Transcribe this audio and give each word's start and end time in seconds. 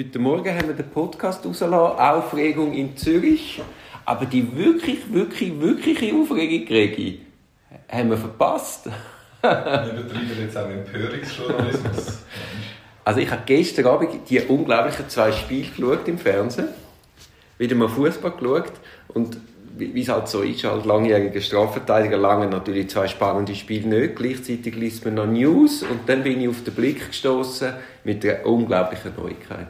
Heute 0.00 0.18
Morgen 0.18 0.48
haben 0.56 0.68
wir 0.68 0.74
den 0.74 0.88
Podcast 0.88 1.44
rausgelassen, 1.44 1.98
Aufregung 1.98 2.72
in 2.72 2.96
Zürich. 2.96 3.60
Aber 4.06 4.24
die 4.24 4.56
wirklich, 4.56 5.12
wirklich, 5.12 5.60
wirkliche 5.60 6.14
Aufregung, 6.14 6.64
Gregi, 6.64 7.20
haben 7.86 8.08
wir 8.08 8.16
verpasst. 8.16 8.86
wir 9.42 9.50
betreiben 9.50 10.30
jetzt 10.40 10.56
auch 10.56 10.70
Empörungsjournalismus. 10.70 12.20
Also 13.04 13.20
ich 13.20 13.30
habe 13.30 13.42
gestern 13.44 13.88
Abend 13.88 14.30
die 14.30 14.40
unglaublichen 14.40 15.06
zwei 15.10 15.32
Spiele 15.32 15.68
geschaut 15.68 16.08
im 16.08 16.16
Fernsehen. 16.16 16.68
Wieder 17.58 17.74
mal 17.74 17.90
Fußball 17.90 18.30
geschaut. 18.30 18.72
Und 19.08 19.36
wie 19.76 20.00
es 20.00 20.08
halt 20.08 20.28
so 20.28 20.40
ist, 20.40 20.64
als 20.64 20.86
langjähriger 20.86 21.42
Strafverteidiger 21.42 22.16
lange 22.16 22.46
natürlich 22.46 22.88
zwei 22.88 23.06
spannende 23.06 23.54
Spiele 23.54 24.00
nicht. 24.00 24.16
Gleichzeitig 24.16 24.74
liest 24.76 25.04
man 25.04 25.16
noch 25.16 25.26
News 25.26 25.82
und 25.82 26.08
dann 26.08 26.22
bin 26.22 26.40
ich 26.40 26.48
auf 26.48 26.64
den 26.64 26.72
Blick 26.72 27.08
gestoßen 27.08 27.74
mit 28.04 28.24
einer 28.24 28.46
unglaublichen 28.46 29.12
Neuigkeit. 29.14 29.68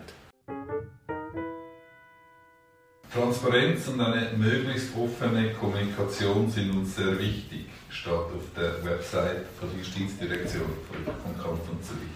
Transparenz 3.41 3.89
und 3.89 4.01
eine 4.01 4.31
möglichst 4.37 4.95
offene 4.95 5.51
Kommunikation 5.55 6.51
sind 6.51 6.73
uns 6.73 6.97
sehr 6.97 7.19
wichtig, 7.19 7.67
steht 7.89 8.13
auf 8.13 8.45
der 8.55 8.85
Website 8.85 9.47
von 9.59 9.71
der 9.71 9.79
Justizdirektion 9.79 10.67
vom 10.95 11.35
Kanton 11.43 11.79
Zürich. 11.83 12.11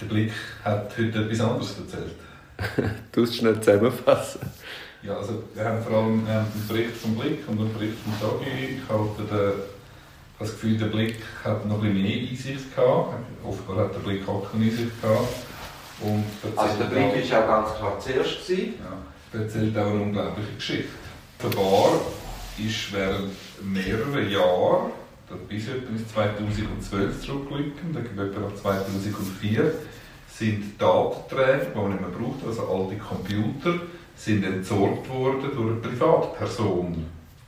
Der 0.00 0.06
Blick 0.06 0.32
hat 0.64 0.90
heute 0.98 1.24
etwas 1.24 1.40
anderes 1.40 1.76
erzählt. 1.78 2.16
du 3.12 3.20
musst 3.20 3.36
schnell 3.36 3.60
zusammenfassen. 3.60 4.40
Ja, 5.02 5.16
also 5.16 5.44
wir 5.54 5.64
haben 5.64 5.80
vor 5.80 5.98
allem 5.98 6.26
einen 6.26 6.66
Bericht 6.66 6.96
vom 6.96 7.14
Blick 7.14 7.46
und 7.46 7.60
einen 7.60 7.72
Bericht 7.72 7.94
vom 8.02 8.38
Tagi. 8.40 8.80
Ich 8.82 8.88
habe 8.88 9.54
das 10.40 10.50
Gefühl, 10.50 10.76
der 10.76 10.86
Blick 10.86 11.18
hat 11.44 11.66
noch 11.66 11.82
ein 11.82 11.92
bisschen 11.92 12.02
mehr 12.02 12.30
Einsicht 12.30 12.74
gehabt. 12.74 13.14
Offenbar 13.44 13.84
hat 13.84 13.94
der 13.94 14.00
Blick 14.00 14.28
auch 14.28 14.50
keine 14.50 14.64
Einsicht 14.64 15.00
gehabt. 15.00 15.34
Und 16.00 16.24
also 16.56 16.78
der 16.78 16.86
Blick 16.86 17.30
war 17.30 17.42
auch 17.42 17.46
ganz 17.46 17.78
klar 17.78 18.00
zuerst. 18.00 18.48
Gewesen. 18.48 18.74
Ja, 18.80 18.96
erzählt 19.32 19.76
auch 19.78 19.90
eine 19.90 20.02
unglaubliche 20.02 20.54
Geschichte. 20.56 20.88
Der 21.42 21.48
Bar 21.48 22.00
ist 22.58 22.92
während 22.92 23.32
mehrerer 23.62 24.22
Jahre, 24.22 24.90
bis 25.48 25.68
etwa 25.68 25.96
2012 26.12 27.20
zurückblicken, 27.22 27.92
da 27.92 28.00
gibt 28.00 28.18
etwa 28.18 28.40
nach 28.40 28.54
2004, 28.54 29.72
sind 30.28 30.80
Datenträger, 30.80 31.66
die 31.74 31.78
man 31.78 31.90
nicht 31.90 32.00
mehr 32.00 32.10
braucht, 32.10 32.46
also 32.46 32.68
alte 32.68 32.96
Computer, 32.96 33.80
sind 34.16 34.44
entsorgt 34.44 35.08
worden 35.08 35.50
durch 35.54 35.70
eine 35.70 35.80
Privatperson. 35.80 37.06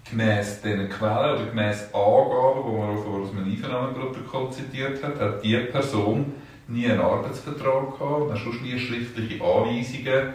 Gemäss 0.08 0.60
diesen 0.60 0.88
Quellen 0.88 1.36
oder 1.36 1.46
gemäss 1.46 1.88
Angaben, 1.92 2.62
die 2.66 2.76
man 2.76 2.96
auch 2.96 3.06
aus 3.06 3.30
einem 3.30 3.44
Einvernahmeprotokoll 3.50 4.52
zitiert 4.52 5.02
hat, 5.02 5.18
hat 5.18 5.44
diese 5.44 5.60
Person 5.60 6.32
nie 6.68 6.86
einen 6.86 7.00
Arbeitsvertrag 7.00 7.98
gehabt, 7.98 8.30
und 8.30 8.36
sonst 8.36 8.62
nie 8.62 8.78
schriftliche 8.78 9.42
Anweisungen, 9.42 10.34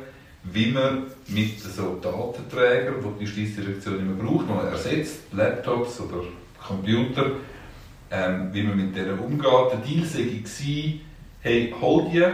wie 0.52 0.72
man 0.72 1.03
mit 1.28 1.59
so 1.59 1.98
Datenträgern, 2.02 2.95
die 3.02 3.20
die 3.20 3.26
Justizdirektion 3.26 4.08
mehr 4.08 4.26
braucht, 4.26 4.48
man 4.48 4.67
ersetzt, 4.67 5.34
Laptops 5.34 6.00
oder 6.02 6.23
Computer, 6.66 7.31
ähm, 8.12 8.50
wie 8.53 8.64
man 8.64 8.78
mit 8.78 8.95
denen 8.95 9.20
umgeht. 9.20 9.45
Der 9.45 9.80
Deal 9.80 10.03
war, 10.03 11.00
hey, 11.42 11.75
hol 11.80 12.09
die, 12.12 12.25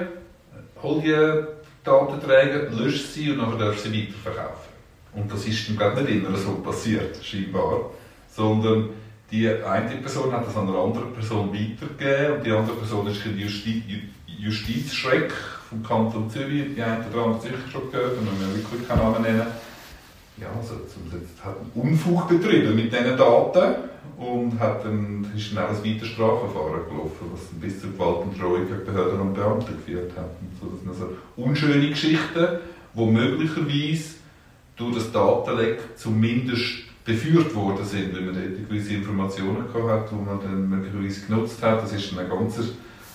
hol 0.81 1.01
die 1.01 1.43
Datenträger, 1.83 2.69
löscht 2.71 3.13
sie 3.13 3.31
und 3.31 3.39
dann 3.39 3.57
darf 3.59 3.79
sie 3.79 3.91
weiterverkaufen. 3.91 4.73
Und 5.13 5.31
das 5.31 5.45
ist 5.45 5.69
dann 5.69 5.77
gerade 5.77 6.01
nicht 6.01 6.23
immer 6.23 6.37
so 6.37 6.55
passiert, 6.55 7.23
scheinbar. 7.23 7.91
Sondern 8.29 8.89
die 9.29 9.47
eine 9.47 9.95
Person 9.97 10.31
hat 10.31 10.47
das 10.47 10.55
an 10.55 10.67
eine 10.67 10.77
andere 10.77 11.05
Person 11.05 11.51
weitergegeben 11.53 12.37
und 12.37 12.45
die 12.45 12.51
andere 12.51 12.75
Person 12.75 13.07
ist 13.07 13.25
ein 13.25 13.37
Justi 13.37 13.83
Justizschreck 14.27 15.31
vom 15.73 15.83
Kanton 15.83 16.29
Zürich, 16.29 16.75
die 16.75 16.81
eine 16.81 17.03
oder 17.11 17.25
andere 17.25 17.41
sicher 17.41 17.57
schon 17.71 17.91
gehört, 17.91 18.17
und 18.17 18.25
wir 18.25 18.55
wirklich 18.55 18.87
keinen 18.87 18.99
Namen 18.99 19.21
nennen. 19.21 19.47
Ja, 20.37 20.47
also 20.57 20.75
hat 21.43 21.55
einen 21.57 21.71
Unfug 21.75 22.27
betrieben 22.27 22.75
mit 22.75 22.91
diesen 22.91 23.17
Daten 23.17 23.75
und 24.17 24.59
hat 24.59 24.83
dann, 24.83 25.25
ist 25.35 25.55
dann 25.55 25.65
auch 25.65 25.69
ein 25.69 25.77
weiteres 25.77 26.09
Strafverfahren 26.09 26.85
gelaufen, 26.89 27.31
was 27.31 27.41
bis 27.61 27.79
zur 27.81 27.91
Gewaltendrohung 27.91 28.67
gegen 28.67 28.85
Behörden 28.85 29.21
und 29.21 29.33
Beamte 29.33 29.73
geführt 29.73 30.11
hat. 30.17 30.31
So, 30.59 30.69
das 30.69 30.79
sind 30.79 30.89
also 30.89 31.17
unschöne 31.37 31.87
Geschichten, 31.87 32.47
die 32.95 33.05
möglicherweise 33.05 34.15
durch 34.75 34.95
das 34.95 35.11
Datenleck 35.11 35.97
zumindest 35.97 36.83
beführt 37.05 37.53
worden 37.53 37.85
sind, 37.85 38.15
wenn 38.15 38.25
man 38.25 38.35
dort 38.35 38.69
gewisse 38.69 38.93
Informationen 38.93 39.67
gehabt 39.71 39.89
hat, 39.89 40.11
die 40.11 40.15
man 40.15 40.39
dann 40.41 40.69
möglicherweise 40.69 41.27
genutzt 41.27 41.61
hat. 41.61 41.83
Das 41.83 41.93
ist 41.93 42.11
dann 42.11 42.19
eine 42.19 42.29
ganz, 42.29 42.59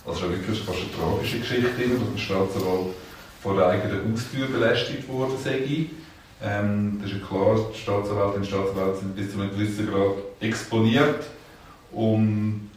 also 0.09 0.31
wirklich 0.31 0.61
fast 0.61 0.79
eine 0.79 0.93
tragische 0.93 1.39
Geschichte, 1.41 1.67
dass 1.67 2.01
ein 2.01 2.19
Staatsanwalt 2.19 2.95
vor 3.43 3.55
der 3.57 3.69
eigenen 3.69 4.13
Haustür 4.13 4.47
belästigt 4.47 5.09
worden 5.09 5.35
sei 5.43 5.89
ähm, 6.41 6.99
das 7.03 7.11
ist 7.11 7.19
ja 7.19 7.27
klar, 7.27 7.59
die 7.75 7.79
Staatsanwältinnen 7.79 8.43
und 8.43 8.47
Staatsanwälte 8.47 8.99
sind 8.99 9.17
bis 9.17 9.33
zu 9.33 9.41
einem 9.41 9.51
gewissen 9.51 9.91
Grad 9.91 10.15
exponiert 10.41 11.25
und 11.91 12.71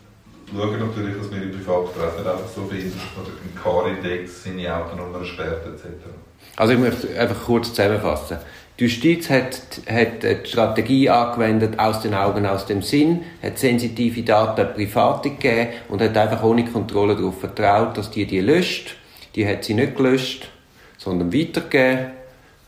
schauen 0.52 0.80
natürlich, 0.80 1.18
dass 1.18 1.32
wir 1.32 1.44
im 1.44 1.52
Privatbereich 1.52 2.18
nicht 2.18 2.28
einfach 2.28 2.48
so 2.48 2.66
finden, 2.66 3.00
oder 3.22 3.30
im 3.30 3.62
Car-Index 3.62 4.44
seine 4.44 4.76
Autonummer 4.76 5.24
sperrt 5.24 5.66
etc. 5.68 5.86
Also 6.56 6.74
ich 6.74 6.80
möchte 6.80 7.20
einfach 7.20 7.46
kurz 7.46 7.70
zusammenfassen. 7.70 8.38
Die 8.80 8.86
Justiz 8.86 9.30
hat, 9.30 9.62
hat 9.90 10.24
die 10.24 10.50
Strategie 10.50 11.10
angewendet, 11.10 11.78
aus 11.78 12.02
den 12.02 12.14
Augen, 12.14 12.46
aus 12.46 12.66
dem 12.66 12.82
Sinn, 12.82 13.22
hat 13.44 13.60
sensitive 13.60 14.24
Daten 14.24 14.74
Private 14.74 15.30
gegeben 15.30 15.70
und 15.90 16.02
hat 16.02 16.18
einfach 16.18 16.44
ohne 16.44 16.66
Kontrolle 16.66 17.16
darauf 17.16 17.40
vertraut, 17.40 17.98
dass 17.98 18.10
die 18.10 18.26
die 18.26 18.40
löscht. 18.40 18.96
Die 19.36 19.48
hat 19.48 19.64
sie 19.64 19.76
nicht 19.76 19.96
gelöscht, 19.96 20.50
sondern 20.98 21.34
weitergegeben 21.34 22.12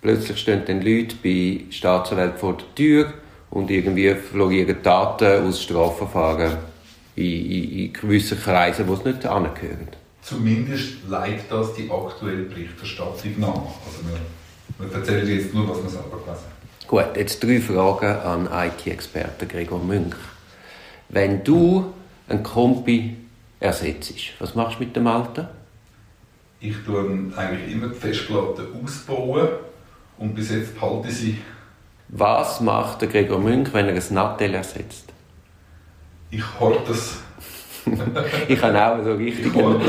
Plötzlich 0.03 0.37
stehen 0.37 0.63
dann 0.65 0.81
Leute 0.81 1.15
bei 1.23 1.61
Staatsanwälten 1.69 2.37
vor 2.37 2.57
der 2.57 2.75
Tür 2.75 3.13
und 3.49 3.71
irgendwie 3.71 4.13
florieren 4.15 4.75
Daten 4.83 5.47
aus 5.47 5.63
Strafverfahren 5.63 6.57
in, 7.15 7.23
in, 7.23 7.79
in 7.79 7.93
gewissen 7.93 8.37
Kreisen, 8.37 8.85
wo 8.85 8.95
es 8.95 9.05
nicht 9.05 9.25
angehören. 9.25 10.02
Zumindest 10.23 11.07
leitet 11.09 11.51
das 11.51 11.73
die 11.73 11.89
aktuelle 11.91 12.43
Berichterstattung 12.43 13.39
nach. 13.39 13.49
Also 13.49 13.99
wir, 14.07 14.87
wir 14.87 14.95
erzählen 14.95 15.27
jetzt 15.27 15.53
nur, 15.53 15.67
was 15.69 15.83
wir 15.83 15.89
selber 15.89 16.17
gelesen 16.17 16.45
haben. 16.45 16.87
Gut, 16.87 17.17
jetzt 17.17 17.43
drei 17.43 17.59
Fragen 17.59 18.19
an 18.21 18.49
IT-Experten 18.51 19.47
Gregor 19.47 19.79
Münch. 19.79 20.15
Wenn 21.09 21.43
du 21.43 21.93
einen 22.27 22.43
Kompi 22.43 23.17
ersetzt, 23.59 24.13
was 24.39 24.55
machst 24.55 24.79
du 24.79 24.83
mit 24.85 24.95
dem 24.95 25.07
Alten? 25.07 25.47
Ich 26.59 26.75
tue 26.85 27.31
eigentlich 27.35 27.73
immer 27.73 27.87
die 27.87 27.99
Festplatte 27.99 28.67
ausbauen 28.81 29.49
und 30.17 30.35
bis 30.35 30.51
jetzt 30.51 30.79
behalte 30.79 31.09
ich 31.09 31.15
sie. 31.15 31.37
Was 32.07 32.61
macht 32.61 33.01
der 33.01 33.09
Gregor 33.09 33.39
Münch, 33.39 33.73
wenn 33.73 33.89
er 33.89 33.95
ein 33.95 34.13
Nattel 34.13 34.53
ersetzt? 34.53 35.11
Ich 36.31 36.43
horte 36.59 36.91
es. 36.91 37.22
ich 38.47 38.61
habe 38.61 38.85
auch 38.85 39.03
so 39.03 39.13
richtig. 39.13 39.51
Aber 39.55 39.79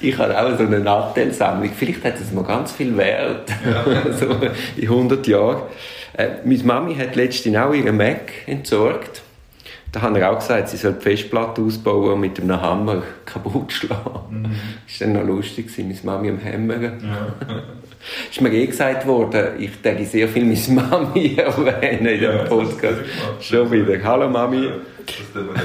ich 0.00 0.18
habe 0.18 0.38
auch 0.38 0.58
so 0.58 0.64
eine 0.64 0.80
Nattel-Sammlung. 0.80 1.70
Vielleicht 1.76 2.04
hat 2.04 2.20
es 2.20 2.32
mal 2.32 2.44
ganz 2.44 2.72
viel 2.72 2.96
Wert. 2.96 3.50
Ja. 3.64 4.12
so 4.12 4.26
in 4.76 4.82
100 4.82 5.26
Jahren. 5.26 5.62
Äh, 6.16 6.28
meine 6.44 6.62
Mami 6.62 6.94
hat 6.94 7.16
letztens 7.16 7.56
auch 7.56 7.72
ihren 7.72 7.96
Mac 7.96 8.32
entsorgt. 8.46 9.23
Da 9.94 10.02
haben 10.02 10.16
er 10.16 10.32
auch 10.32 10.40
gesagt, 10.40 10.70
sie 10.70 10.76
soll 10.76 10.94
die 10.94 11.02
Festplatte 11.02 11.62
ausbauen 11.62 12.14
und 12.14 12.20
mit 12.20 12.40
einem 12.40 12.60
Hammer 12.60 13.00
kaputt 13.24 13.72
schlagen. 13.72 14.42
Mhm. 14.42 14.50
Das 14.88 15.00
war 15.00 15.06
dann 15.06 15.12
noch 15.12 15.36
lustig, 15.36 15.70
meine 15.78 15.96
Mami 16.02 16.30
am 16.30 16.38
Hämmern. 16.38 16.82
Ja. 16.82 16.92
ist 18.28 18.40
mir 18.40 18.52
eh 18.52 18.66
gesagt 18.66 19.06
worden, 19.06 19.50
ich 19.56 19.80
denke 19.82 20.04
sehr 20.04 20.26
viel 20.26 20.44
meine 20.46 20.80
Mami 20.90 21.34
erwähnen 21.36 22.06
in 22.06 22.18
diesem 22.18 22.36
ja, 22.38 22.42
Podcast. 22.42 23.02
Schon 23.38 23.70
wieder. 23.70 24.02
Hallo 24.02 24.28
Mami. 24.28 24.68
das 25.06 25.32
können 25.32 25.50
wir 25.54 25.62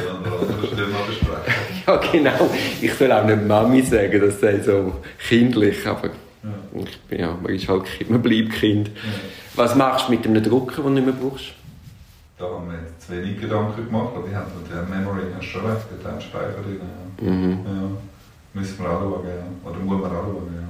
dann 0.78 0.92
mal 0.92 1.00
besprechen. 1.08 1.54
ja, 1.88 1.96
genau. 2.12 2.50
Ich 2.80 2.94
soll 2.94 3.12
auch 3.12 3.26
nicht 3.26 3.48
Mami 3.48 3.82
sagen, 3.82 4.22
das 4.22 4.40
sei 4.40 4.60
so 4.60 4.94
kindlich, 5.28 5.88
aber 5.88 6.10
ja. 6.44 6.84
Ich 6.86 7.00
bin, 7.00 7.20
ja, 7.20 7.36
man, 7.42 7.52
ist 7.52 7.68
halt, 7.68 7.86
man 8.08 8.22
bleibt 8.22 8.52
Kind. 8.54 8.92
Was 9.56 9.74
machst 9.74 10.08
du 10.08 10.12
mit 10.12 10.26
einem 10.28 10.44
Drucker, 10.44 10.84
den 10.84 10.96
du 10.96 11.02
nicht 11.02 11.06
mehr 11.06 11.16
brauchst? 11.20 11.59
Da 12.40 12.46
haben 12.46 12.72
wir 12.72 12.80
jetzt 12.80 13.06
zu 13.06 13.12
wenig 13.12 13.40
Gedanken 13.40 13.86
gemacht, 13.86 14.14
aber 14.16 14.28
die 14.28 14.36
haben 14.36 14.48
mit 14.58 14.72
der 14.72 14.84
Memory 14.84 15.24
hast 15.36 15.46
schon 15.46 15.66
recht, 15.66 15.86
der 16.04 16.12
hat 16.12 16.24
Speicher 16.24 16.62
drin. 16.64 16.80
Ja. 17.22 17.30
Mhm. 17.30 17.52
ja. 17.52 18.60
Müssen 18.60 18.80
wir 18.80 18.90
anschauen, 18.90 19.28
ja. 19.28 19.70
oder 19.70 19.80
muss 19.80 20.02
man 20.02 20.12
anschauen, 20.12 20.56
ja. 20.56 20.70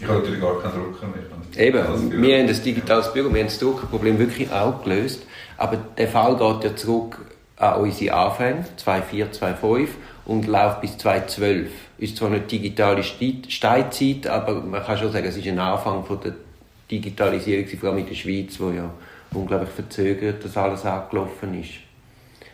Ich 0.00 0.06
habe 0.06 0.18
natürlich 0.18 0.40
gar 0.40 0.60
keinen 0.60 0.72
Drucker 0.72 1.06
mehr. 1.06 1.66
Eben, 1.66 2.22
wir 2.22 2.38
haben 2.38 2.46
das 2.46 2.62
digitales 2.62 3.12
Büro, 3.12 3.32
wir 3.32 3.40
haben 3.40 3.48
das 3.48 3.58
Druckerproblem 3.58 4.18
wirklich 4.18 4.50
auch 4.50 4.82
gelöst, 4.82 5.26
aber 5.56 5.76
der 5.76 6.08
Fall 6.08 6.36
geht 6.36 6.64
ja 6.64 6.76
zurück 6.76 7.18
an 7.56 7.80
unsere 7.80 8.14
Anfänge, 8.14 8.64
2004, 8.76 9.32
2005 9.32 9.90
und 10.24 10.46
läuft 10.46 10.80
bis 10.80 10.96
2012. 10.98 11.70
Ist 11.98 12.16
zwar 12.16 12.30
nicht 12.30 12.50
digitale 12.50 13.02
Steinzeit, 13.02 14.26
aber 14.28 14.60
man 14.60 14.84
kann 14.84 14.96
schon 14.96 15.10
sagen, 15.10 15.26
es 15.26 15.36
ist 15.36 15.46
ein 15.48 15.58
Anfang 15.58 16.04
von 16.04 16.20
der 16.20 16.34
Digitalisierung, 16.90 17.66
vor 17.66 17.90
allem 17.90 17.98
in 17.98 18.06
der 18.06 18.14
Schweiz, 18.14 18.58
wo 18.60 18.70
ja 18.70 18.88
unglaublich 19.32 19.70
verzögert 19.70 20.44
dass 20.44 20.56
alles 20.56 20.84
angelaufen 20.84 21.60
ist. 21.60 21.70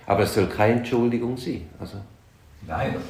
Aber 0.07 0.23
es 0.23 0.35
soll 0.35 0.47
keine 0.47 0.79
Entschuldigung 0.79 1.37
sein. 1.37 1.69
Also. 1.79 1.99
Nein, 2.67 2.95
also, 2.95 3.01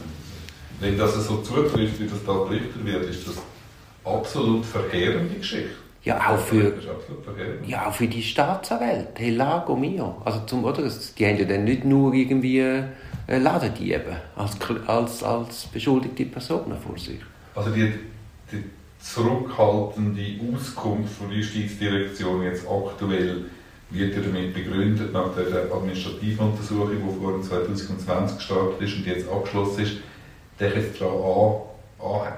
wenn 0.81 0.99
das 0.99 1.27
so 1.27 1.39
zutrifft, 1.39 1.99
wie 2.01 2.07
das 2.07 2.25
da 2.25 2.33
berichtet 2.33 2.85
wird, 2.85 3.05
ist 3.05 3.29
das 3.29 3.37
absolut 4.05 4.65
verheerende 4.65 5.35
Geschichte. 5.35 5.71
Ja, 6.03 6.19
auch 6.35 6.39
für, 6.39 6.75
ja, 7.67 7.87
auch 7.87 7.95
für 7.95 8.07
die 8.07 8.23
Staatsanwälte. 8.23 9.13
Hey, 9.15 9.31
Lago 9.31 9.75
mio. 9.75 10.21
Also 10.23 10.41
zum, 10.41 10.65
oder, 10.65 10.83
die 10.83 11.27
haben 11.27 11.39
ja 11.39 11.45
dann 11.47 11.65
nicht 11.65 11.87
nur 11.87 12.13
irgendwie 12.13 12.59
äh, 12.59 12.85
Ladendiebe 13.27 14.21
als, 14.37 14.59
als, 14.87 15.23
als 15.23 15.67
beschuldigte 15.67 16.27
Personen 16.27 16.77
vor 16.79 16.99
sich. 16.99 17.21
Also 17.55 17.71
die, 17.71 17.91
die 18.53 18.65
zurückhaltende 19.05 20.41
Auskunft 20.53 21.19
von 21.19 21.29
der 21.29 21.39
Justizdirektion 21.39 22.43
jetzt 22.43 22.65
aktuell 22.67 23.45
wird 23.91 24.17
ja 24.17 24.23
damit 24.23 24.55
begründet, 24.55 25.13
nach 25.13 25.35
der 25.37 25.73
administrativen 25.73 26.49
Untersuchung, 26.49 26.91
die 26.91 27.21
vor 27.21 27.41
2020 27.41 28.39
gestartet 28.39 28.81
ist 28.81 28.97
und 28.97 29.07
jetzt 29.07 29.29
abgeschlossen 29.29 29.83
ist, 29.83 29.93
der 30.59 30.75
jetzt 30.75 31.01
daran 31.01 31.61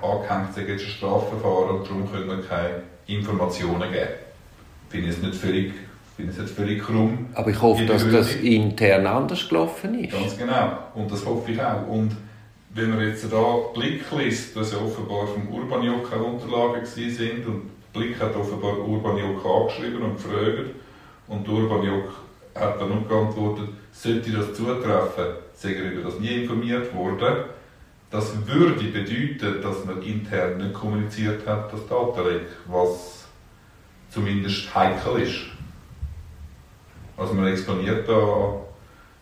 angehängt, 0.03 0.55
sei 0.55 0.63
jetzt 0.63 0.85
ein 0.85 0.91
Strafverfahren 0.91 1.79
und 1.79 1.87
darum 1.87 2.11
können 2.11 2.29
wir 2.29 2.43
keine 2.43 2.83
Informationen 3.07 3.91
geben. 3.93 4.09
Finde 4.91 5.09
ich 5.09 5.17
es 5.17 5.23
nicht 5.23 5.35
völlig, 5.37 5.73
finde 6.17 6.33
es 6.33 6.39
nicht 6.39 6.51
völlig 6.51 6.83
krumm. 6.83 7.27
Aber 7.35 7.51
ich 7.51 7.62
hoffe, 7.62 7.87
dass 7.87 8.11
das 8.11 8.35
intern 8.35 9.07
anders 9.07 9.49
gelaufen 9.49 10.01
ist. 10.01 10.12
Ganz 10.12 10.37
genau. 10.37 10.79
Und 10.95 11.11
das 11.11 11.25
hoffe 11.25 11.53
ich 11.53 11.62
auch. 11.62 11.87
Und 11.87 12.17
wenn 12.76 12.90
man 12.90 13.00
jetzt 13.00 13.32
da 13.32 13.56
Blick 13.73 14.05
liest, 14.12 14.55
dass 14.55 14.73
ja 14.73 14.78
offenbar 14.78 15.26
vom 15.26 15.49
Urbaniok 15.49 16.12
Unterlagen 16.14 16.84
sind 16.84 17.46
und 17.46 17.70
Blick 17.93 18.20
hat 18.20 18.37
offenbar 18.37 18.78
Urbaniok 18.78 19.44
angeschrieben 19.44 20.02
und 20.02 20.17
gefragt 20.17 20.70
und 21.26 21.49
Urbaniok 21.49 22.12
hat 22.55 22.78
dann 22.78 22.90
noch 22.90 23.08
geantwortet, 23.08 23.70
sollte 23.93 24.31
das 24.31 24.52
zutreffen, 24.52 25.37
sei 25.55 25.73
er 25.73 25.93
über 25.93 26.11
das 26.11 26.20
nie 26.20 26.43
informiert 26.43 26.94
worden. 26.94 27.44
Das 28.11 28.46
würde 28.46 28.84
bedeuten, 28.84 29.62
dass 29.62 29.84
man 29.87 30.02
intern 30.02 30.58
nicht 30.58 30.75
kommuniziert 30.75 31.46
hat, 31.46 31.73
das 31.73 31.87
Datenleck, 31.88 32.46
was 32.67 33.26
zumindest 34.11 34.75
heikel 34.75 35.23
ist. 35.23 35.46
Also 37.17 37.32
man 37.32 37.46
exponiert 37.46 38.06
da 38.06 38.61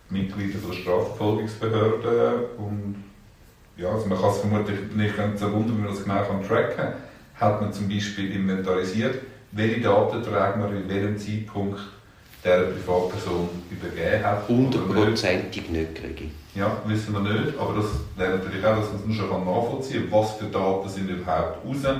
Mitglieder 0.09 0.59
der 0.59 0.73
Strafverfolgungsbehörde 0.73 2.49
und 2.57 3.04
ja, 3.77 3.89
also 3.89 4.07
man 4.07 4.19
kann 4.19 4.29
es 4.29 4.37
vermutlich 4.37 4.79
nicht 4.95 5.17
ganz 5.17 5.41
wundern, 5.41 5.77
wie 5.77 5.81
man 5.81 5.93
das 5.93 6.03
genau 6.03 6.23
kann 6.23 6.47
tracken 6.47 6.75
kann. 6.75 6.93
Hat 7.35 7.61
man 7.61 7.73
zum 7.73 7.89
Beispiel 7.89 8.31
inventarisiert, 8.31 9.15
welche 9.51 9.81
Daten 9.81 10.23
tragen 10.23 10.61
wir 10.61 10.77
in 10.77 10.87
welchem 10.87 11.17
Zeitpunkt 11.17 11.79
der 12.43 12.59
Privatperson 12.59 13.49
übergeben 13.71 14.23
hat. 14.23 14.47
Hundertprozentig 14.47 15.69
nicht 15.69 15.95
kriege 15.95 16.29
Ja, 16.53 16.77
wissen 16.85 17.13
wir 17.13 17.21
nicht, 17.21 17.57
aber 17.59 17.73
das 17.73 17.85
wäre 18.15 18.37
natürlich 18.37 18.63
auch, 18.65 18.77
dass 18.77 18.91
man 18.91 19.11
es 19.11 19.17
schon 19.17 19.29
nachvollziehen 19.29 20.09
kann, 20.09 20.19
was 20.19 20.33
für 20.33 20.45
Daten 20.45 20.89
sind 20.89 21.09
überhaupt 21.09 21.65
raus, 21.65 21.95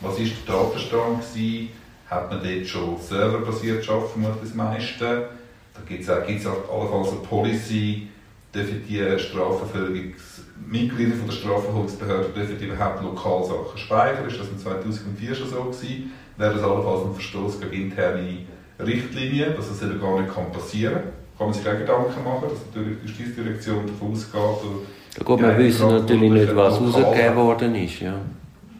was 0.00 0.18
ist 0.18 0.32
der 0.46 0.56
Datenstand 0.56 1.20
gewesen, 1.20 1.70
hat 2.10 2.30
man 2.30 2.42
dort 2.42 2.66
schon 2.66 3.00
serverbasiert 3.00 3.88
muss 4.16 4.40
das 4.42 4.54
meiste, 4.54 5.28
da 5.74 5.80
gibt 5.86 6.02
es 6.02 6.46
auch, 6.46 6.68
auch 6.68 6.92
allenfalls 6.92 7.12
eine 7.12 7.26
Policy, 7.26 8.08
dürfen 8.54 8.82
die 8.88 9.18
Strafverfolgungsmitglieder 9.18 11.16
von 11.16 11.26
der 11.26 11.34
Strafverfolgungsbehörde 11.34 12.28
dürfen 12.34 12.58
die 12.58 12.66
überhaupt 12.66 13.02
lokal 13.02 13.44
Sachen 13.44 13.78
speichern, 13.78 14.26
ist 14.28 14.40
das 14.40 14.48
in 14.48 14.58
2004 14.58 15.34
schon 15.34 15.48
so 15.48 15.62
gewesen, 15.64 16.12
wäre 16.36 16.54
das 16.54 16.62
allenfalls 16.62 17.06
ein 17.06 17.14
Verstoß 17.14 17.60
gegen 17.60 17.86
interne 17.86 18.38
Richtlinie, 18.78 19.50
dass 19.50 19.68
das 19.68 19.82
eben 19.82 20.00
gar 20.00 20.20
nicht 20.20 20.34
kann 20.34 20.50
passieren 20.52 20.94
kann. 20.94 21.02
Kann 21.36 21.46
man 21.48 21.54
sich 21.54 21.68
auch 21.68 21.78
Gedanken 21.78 22.24
machen, 22.24 22.48
dass 22.48 22.64
natürlich 22.66 22.98
die 23.02 23.08
Justizdirektion 23.08 23.86
davon 23.86 24.12
ausgeht. 24.12 24.70
Ja 25.18 25.24
gut, 25.24 25.40
wir 25.40 25.58
wissen 25.58 25.88
natürlich 25.88 26.30
nicht, 26.30 26.56
was 26.56 26.80
rausgegeben 26.80 27.36
worden 27.36 27.74
ist. 27.74 28.00
Ja. 28.00 28.20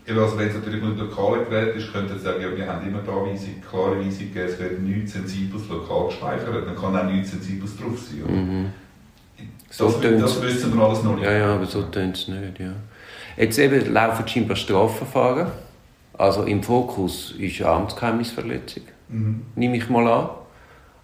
Eben, 0.07 0.19
also 0.19 0.39
wenn 0.39 0.49
es 0.49 0.55
natürlich 0.55 0.83
nicht 0.83 0.99
lokale 0.99 1.45
Geräte 1.45 1.79
ist, 1.79 1.93
könnte 1.93 2.19
sagen, 2.19 2.43
ja, 2.43 2.57
wir 2.57 2.67
haben 2.67 2.87
immer 2.87 3.01
da 3.01 3.13
Weisung, 3.13 3.55
klare 3.69 3.99
Weisung 3.99 4.33
gegeben, 4.33 4.49
es 4.49 4.59
wird 4.61 4.81
nichts 4.83 5.13
Sensibles 5.15 5.69
lokal 5.69 6.07
gespeichert, 6.09 6.67
dann 6.67 6.77
kann 6.77 6.97
auch 6.97 7.11
nichts 7.11 7.31
Sensibles 7.31 7.77
drauf 7.77 7.99
sein. 7.99 8.73
So 9.77 9.89
das, 9.89 10.21
das 10.21 10.43
wissen 10.43 10.77
wir 10.77 10.85
alles 10.85 11.03
noch 11.03 11.17
nicht. 11.17 11.25
Ja, 11.25 11.33
ja, 11.33 11.55
aber 11.55 11.67
so 11.67 11.83
tönt 11.83 12.17
es 12.17 12.29
nicht, 12.29 12.61
ja. 12.61 12.73
Jetzt 13.37 13.59
eben 13.59 13.93
laufen 13.93 14.29
scheinbar 14.29 14.57
Strafverfahren. 14.57 15.49
Also 16.17 16.45
im 16.45 16.63
Fokus 16.63 17.35
ist 17.37 17.61
Amtsgeheimnisverletzung. 17.61 18.85
Mhm. 19.09 19.43
Nehme 19.57 19.77
ich 19.77 19.89
mal 19.89 20.07
an. 20.07 20.29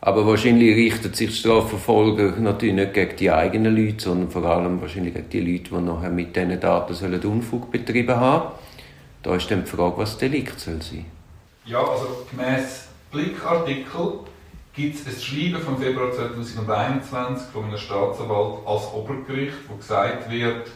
Aber 0.00 0.24
wahrscheinlich 0.24 0.76
richtet 0.76 1.16
sich 1.16 1.30
die 1.30 1.36
Strafverfolgung 1.36 2.44
natürlich 2.44 2.76
nicht 2.76 2.94
gegen 2.94 3.16
die 3.16 3.30
eigenen 3.32 3.76
Leute, 3.76 4.04
sondern 4.04 4.30
vor 4.30 4.44
allem 4.44 4.80
wahrscheinlich 4.80 5.14
gegen 5.14 5.28
die 5.30 5.40
Leute, 5.40 5.70
die 5.70 5.84
nachher 5.84 6.10
mit 6.10 6.36
diesen 6.36 6.60
Daten 6.60 6.94
sollen 6.94 7.20
Unfug 7.24 7.72
betrieben 7.72 8.16
haben. 8.16 8.52
Da 9.24 9.34
ist 9.34 9.50
dann 9.50 9.64
die 9.64 9.70
Frage, 9.70 9.98
was 9.98 10.10
das 10.12 10.18
Delikt 10.18 10.60
soll 10.60 10.80
sein. 10.80 11.06
Ja, 11.66 11.80
also 11.80 12.24
gemäß 12.30 12.86
Blickartikel 13.10 14.20
gibt 14.72 14.94
es 14.94 15.06
ein 15.06 15.20
Schreiben 15.20 15.62
vom 15.62 15.78
Februar 15.78 16.12
2021 16.12 17.48
von 17.52 17.64
einem 17.64 17.78
Staatsanwalt 17.78 18.66
als 18.66 18.92
Obergericht, 18.92 19.56
wo 19.68 19.76
gesagt 19.76 20.30
wird, 20.30 20.68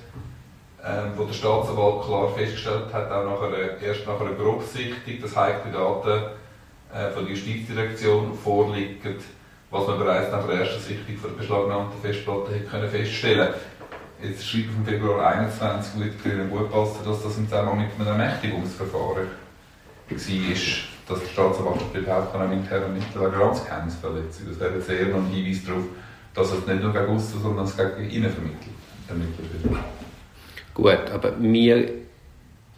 ähm, 0.85 1.13
wo 1.17 1.25
der 1.25 1.33
Staatsanwalt 1.33 2.05
klar 2.05 2.29
festgestellt 2.37 2.93
hat, 2.93 3.11
auch 3.11 3.25
nach 3.25 3.43
einer, 3.43 3.81
erst 3.81 4.07
nach 4.07 4.21
einer 4.21 4.33
Grobsichtung, 4.33 5.21
dass 5.23 5.37
heikle 5.37 5.73
Daten 5.73 6.25
äh, 6.93 7.11
von 7.11 7.25
der 7.25 7.35
Justizdirektion 7.35 8.35
vorliegen, 8.35 9.17
was 9.71 9.87
man 9.87 9.99
bereits 9.99 10.33
nach 10.33 10.47
der 10.47 10.61
ersten 10.61 10.81
Sichtung 10.81 11.17
von 11.17 11.31
der 11.31 11.39
beschlagnahmten 11.39 12.01
Festplatte 12.03 12.53
hätte 12.53 12.67
können 12.67 12.91
feststellen 12.91 13.55
Jetzt 14.23 14.49
schreibt 14.49 14.73
vom 14.73 14.85
Februar 14.87 15.27
21 15.35 16.01
wird 16.01 16.25
Ihnen 16.25 16.49
gut 16.49 16.71
passen, 16.71 17.05
dass 17.05 17.23
das 17.23 17.37
im 17.37 17.49
Zusammenhang 17.49 17.79
mit 17.79 17.91
einem 17.99 18.21
Ermächtigungsverfahren 18.21 19.27
war, 20.09 20.94
dass 21.09 21.21
der 21.21 21.29
Staatsanwalt 21.29 21.81
überhaupt 21.95 22.35
auch 22.35 22.51
intern 22.51 22.95
mit 22.95 23.03
der 23.15 23.29
Granzgeheimnisverletzung. 23.31 24.47
Das 24.49 24.61
wäre 24.61 24.81
sehr 24.81 25.07
noch 25.07 25.19
ein 25.19 25.31
Hinweis 25.31 25.65
darauf, 25.65 25.85
dass 26.35 26.53
es 26.53 26.67
nicht 26.67 26.83
nur 26.83 26.93
gegen 26.93 27.07
außen, 27.07 27.43
sondern 27.43 27.67
gegen 27.97 28.11
innen 28.11 28.33
vermittelt 29.07 29.65
wird. 29.65 29.75
Gut, 30.75 31.11
aber 31.13 31.35
wir 31.41 31.89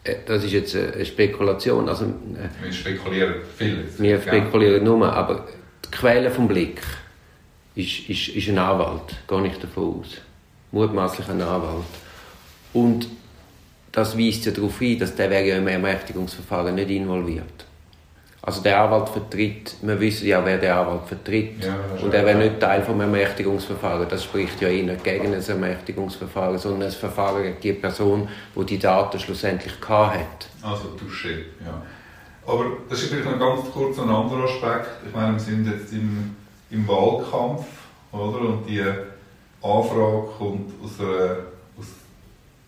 äh, 0.06 0.16
das 0.26 0.44
ist 0.44 0.52
jetzt 0.52 0.76
eine 0.76 1.04
Spekulation. 1.04 1.88
Also, 1.88 2.04
äh, 2.04 2.64
wir 2.64 2.72
spekulieren 2.72 3.34
viel. 3.56 3.84
Wir 3.98 4.20
spekulieren 4.20 4.84
nur, 4.84 5.12
aber 5.12 5.46
die 5.84 5.90
Quelle 5.90 6.30
vom 6.30 6.48
Blick 6.48 6.80
ist, 7.74 8.08
ist, 8.08 8.28
ist 8.28 8.48
ein 8.48 8.58
Anwalt, 8.58 9.16
gehe 9.26 9.46
ich 9.46 9.58
davon 9.58 10.00
aus. 10.00 10.18
Mutmaßlich 10.72 11.28
ein 11.28 11.42
Anwalt. 11.42 11.84
Und 12.72 13.08
das 13.92 14.18
weist 14.18 14.46
ja 14.46 14.52
darauf 14.52 14.78
hin, 14.78 14.98
dass 14.98 15.14
der 15.14 15.30
wäre 15.30 15.46
ja 15.46 15.56
im 15.56 15.66
Ermächtigungsverfahren 15.66 16.74
nicht 16.74 16.90
involviert. 16.90 17.65
Also 18.46 18.62
der 18.62 18.80
Anwalt 18.80 19.08
vertritt, 19.08 19.74
wir 19.82 19.98
wissen 19.98 20.28
ja, 20.28 20.40
wer 20.44 20.58
der 20.58 20.78
Anwalt 20.78 21.08
vertritt. 21.08 21.64
Ja, 21.64 21.74
und 22.00 22.14
er 22.14 22.24
wäre 22.24 22.38
nicht 22.38 22.60
Teil 22.60 22.80
vom 22.80 23.00
Ermächtigungsverfahren. 23.00 24.08
Das 24.08 24.22
spricht 24.22 24.60
ja 24.60 24.68
eh 24.68 24.84
nicht 24.84 25.02
gegen 25.02 25.34
ein 25.34 25.42
Ermächtigungsverfahren, 25.42 26.56
sondern 26.56 26.88
ein 26.88 26.94
Verfahren 26.94 27.42
gegen 27.42 27.60
die 27.60 27.72
Person, 27.72 28.28
die 28.54 28.64
die 28.64 28.78
Daten 28.78 29.18
schlussendlich 29.18 29.74
hat. 29.88 30.46
Also 30.62 30.90
Touché, 30.90 31.38
ja. 31.64 31.82
Aber 32.46 32.66
das 32.88 33.02
ist 33.02 33.12
vielleicht 33.12 33.28
noch 33.28 33.40
ganz 33.40 33.68
kurz 33.72 33.98
ein 33.98 34.08
anderer 34.08 34.44
Aspekt. 34.44 34.90
Ich 35.04 35.12
meine, 35.12 35.32
wir 35.32 35.40
sind 35.40 35.66
jetzt 35.66 35.92
im, 35.92 36.36
im 36.70 36.86
Wahlkampf, 36.86 37.64
oder? 38.12 38.40
Und 38.42 38.64
die 38.68 38.80
Anfrage 38.80 40.28
kommt 40.38 40.72
aus, 40.84 41.00
einer, 41.00 41.38
aus, 41.76 41.86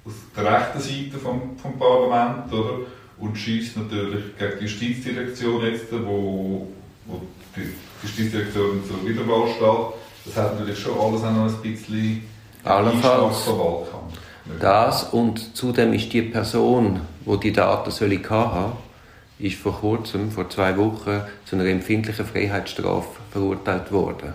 aus 0.05 0.13
der 0.37 0.45
rechten 0.45 0.81
Seite 0.81 1.19
vom, 1.23 1.57
vom 1.57 1.79
Parlament, 1.79 2.53
oder? 2.53 2.81
Und 3.21 3.37
schießt 3.37 3.77
natürlich 3.77 4.37
gegen 4.39 4.53
die 4.59 4.65
Justizdirektion 4.65 5.65
jetzt, 5.65 5.93
wo, 5.93 6.69
wo 7.07 7.23
die 7.57 7.73
Justizdirektion 8.03 8.83
zur 8.87 9.09
Wiederwahl 9.09 9.49
steht. 9.49 9.99
Das 10.27 10.37
hat 10.45 10.59
natürlich 10.59 10.79
schon 10.79 10.99
alles 10.99 11.23
auch 11.23 11.33
noch 11.33 11.47
ein 11.47 11.63
bisschen 11.63 12.23
Allenfalls 12.65 13.47
Wahlkampf. 13.47 14.19
Das 14.61 15.05
und 15.05 15.57
zudem 15.57 15.93
ist 15.93 16.13
die 16.13 16.23
Person, 16.23 17.01
wo 17.25 17.37
die 17.37 17.53
Daten 17.53 17.91
soll 17.91 18.13
ich 18.13 18.29
haben, 18.31 18.73
ist 19.39 19.59
vor 19.59 19.79
kurzem, 19.79 20.31
vor 20.31 20.49
zwei 20.49 20.77
Wochen, 20.77 21.21
zu 21.45 21.57
einer 21.57 21.67
empfindlichen 21.67 22.27
Freiheitsstrafe 22.27 23.09
verurteilt 23.31 23.93
worden. 23.93 24.33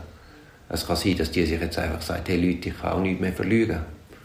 Es 0.70 0.88
kann 0.88 0.96
sein, 0.96 1.18
dass 1.18 1.32
die 1.32 1.46
sich 1.46 1.60
jetzt 1.60 1.78
einfach 1.78 2.02
sagt, 2.02 2.30
hey 2.30 2.38
Leute, 2.38 2.70
ich 2.70 2.80
kann 2.80 2.94
auch 2.94 3.00
nicht 3.00 3.20
mehr 3.20 3.34
verlügen. 3.34 3.80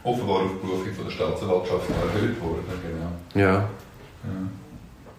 Offenbar 0.04 0.42
auf 0.42 0.60
Berufung 0.60 0.94
von 0.94 1.04
der 1.04 1.10
Staatsanwaltschaft 1.10 1.90
erhöht 1.90 2.40
worden, 2.40 2.64
genau. 3.34 3.44
Ja. 3.44 3.68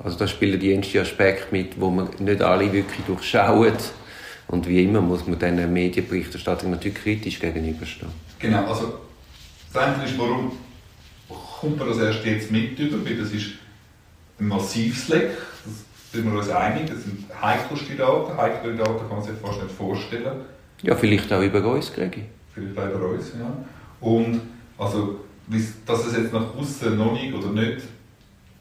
Also 0.01 0.18
da 0.18 0.27
spielen 0.27 0.60
die 0.60 0.74
ersten 0.74 1.00
Aspekte 1.00 1.48
mit, 1.51 1.79
wo 1.79 1.89
man 1.89 2.10
nicht 2.20 2.41
alle 2.41 2.72
wirklich 2.72 3.06
durchschauen. 3.06 3.74
Und 4.48 4.68
wie 4.68 4.84
immer 4.84 5.01
muss 5.01 5.27
man 5.27 5.38
diesen 5.38 5.72
Medienberichterstattung 5.72 6.72
natürlich 6.72 6.98
kritisch 6.98 7.39
gegenüberstehen. 7.39 8.12
Genau, 8.39 8.65
also 8.65 9.00
das 9.72 9.84
eine 9.84 10.06
ist, 10.06 10.18
warum 10.18 10.53
kommt 11.60 11.77
man 11.77 11.89
das 11.89 12.00
erst 12.00 12.25
jetzt 12.25 12.51
mit 12.51 12.79
über, 12.79 13.06
weil 13.06 13.18
das 13.18 13.32
ist 13.32 13.51
ein 14.39 14.48
massives 14.48 15.10
Leck, 15.10 15.32
das 15.65 15.74
sind 16.13 16.32
wir 16.32 16.39
uns 16.39 16.50
einig, 16.50 16.89
das 16.89 17.03
sind 17.03 17.25
heikelste 17.39 17.96
Daten, 17.96 18.38
heikle 18.38 18.75
Daten 18.75 18.98
kann 18.98 19.18
man 19.18 19.22
sich 19.22 19.36
fast 19.39 19.62
nicht 19.62 19.75
vorstellen. 19.75 20.41
Ja, 20.82 20.96
vielleicht 20.96 21.32
auch 21.32 21.41
über 21.41 21.63
uns, 21.65 21.94
Gregi. 21.94 22.24
Vielleicht 22.53 22.77
auch 22.77 22.96
über 22.96 23.10
uns, 23.10 23.34
ja. 23.38 23.53
Und 24.00 24.41
also 24.77 25.20
dass 25.86 26.06
es 26.06 26.15
jetzt 26.15 26.34
nach 26.34 26.56
außen 26.56 26.98
noch 26.98 27.13
nicht 27.13 27.34
oder 27.34 27.51
nicht, 27.51 27.82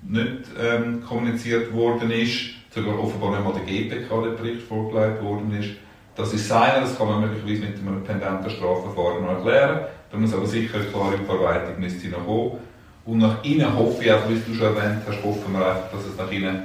nicht 0.02 0.44
ähm, 0.60 1.02
kommuniziert 1.04 1.72
worden 1.72 2.10
ist, 2.10 2.50
sogar 2.70 2.98
offenbar 2.98 3.30
nicht 3.30 3.44
mal 3.44 3.52
der 3.52 3.64
GPK 3.64 4.22
der 4.22 4.30
Bericht 4.30 4.62
vorgelegt 4.62 5.22
worden 5.22 5.56
ist. 5.58 5.70
Das 6.16 6.32
ist 6.34 6.48
sein, 6.48 6.80
das 6.80 6.96
kann 6.98 7.08
man 7.08 7.20
möglicherweise 7.20 7.70
mit 7.70 7.78
einem 7.78 8.02
pendenten 8.02 8.50
Strafverfahren 8.50 9.22
noch 9.22 9.36
erklären. 9.36 9.80
Da 10.10 10.18
muss 10.18 10.34
aber 10.34 10.46
sicher 10.46 10.78
eine 10.78 10.84
klare 10.86 11.18
Verarbeitung 11.18 11.80
müsste 11.80 12.08
noch 12.08 12.24
kommen. 12.24 12.58
Und 13.04 13.18
nach 13.18 13.42
innen 13.44 13.74
hoffe 13.76 14.04
ich 14.04 14.12
auch, 14.12 14.28
wie 14.28 14.34
du 14.34 14.54
schon 14.54 14.76
erwähnt 14.76 15.02
hast, 15.06 15.22
hoffen 15.22 15.52
wir 15.52 15.66
einfach, 15.66 15.90
dass 15.92 16.06
es 16.06 16.16
nach 16.16 16.30
innen 16.30 16.64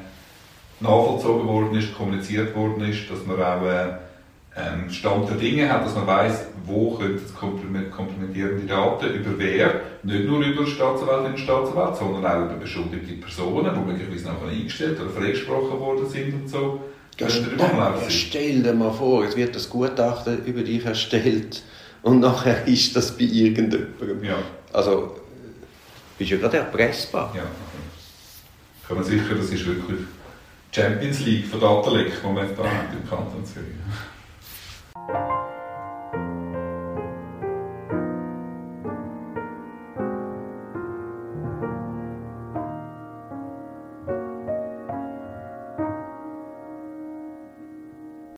nachvollzogen 0.80 1.48
worden 1.48 1.78
ist, 1.78 1.96
kommuniziert 1.96 2.56
worden 2.56 2.84
ist, 2.90 3.10
dass 3.10 3.26
man 3.26 3.42
auch 3.42 3.66
äh, 3.66 3.94
ähm, 4.56 4.90
Stand 4.90 5.30
der 5.30 5.38
Dinge 5.38 5.72
hat, 5.72 5.86
dass 5.86 5.96
man 5.96 6.06
weiß, 6.06 6.46
wo 6.66 6.92
könnte 6.92 7.24
es 7.26 7.34
komplementierende 7.34 8.66
Daten 8.66 9.14
über 9.14 9.38
wer, 9.38 9.82
nicht 10.04 10.26
nur 10.26 10.42
über 10.42 10.66
Staatsanwalt 10.66 11.26
und 11.26 11.40
Staatsanwalt, 11.40 11.96
sondern 11.96 12.26
auch 12.26 12.46
über 12.46 12.60
beschuldigte 12.60 13.14
Personen, 13.16 13.74
die 13.74 13.92
möglicherweise 13.92 14.26
nachher 14.28 14.50
eingestellt 14.50 15.00
oder 15.00 15.10
freigesprochen 15.10 15.80
worden 15.80 16.08
sind 16.08 16.34
und 16.34 16.48
so. 16.48 16.82
Stell 18.10 18.64
dir 18.64 18.74
mal 18.74 18.92
vor, 18.92 19.24
es 19.24 19.36
wird 19.36 19.56
das 19.56 19.70
Gutachten 19.70 20.46
über 20.46 20.62
dich 20.62 20.86
erstellt 20.86 21.64
und 22.02 22.20
nachher 22.20 22.68
ist 22.68 22.96
das 22.96 23.18
bei 23.18 23.24
irgendjemandem. 23.24 24.24
Ja. 24.24 24.38
Also, 24.72 25.16
bist 26.18 26.32
du 26.32 26.36
ja 26.36 26.42
gerade 26.42 26.58
erpressbar. 26.58 27.32
Ja, 27.36 27.42
okay. 27.42 28.88
Kann 28.88 28.98
man 28.98 29.06
sicher, 29.06 29.36
das 29.36 29.50
ist 29.50 29.66
wirklich 29.66 30.00
Champions 30.72 31.20
League 31.22 31.48
von 31.48 31.60
Datenleck, 31.60 32.12
die 32.22 32.28
man 32.28 32.36
da 32.36 32.64
hat 32.64 32.94
im 32.94 33.08
Kanton 33.08 33.46
Zürich. 33.46 33.70